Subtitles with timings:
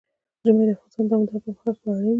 [0.45, 2.09] ژمی د افغانستان د دوامداره پرمختګ لپاره اړین دي.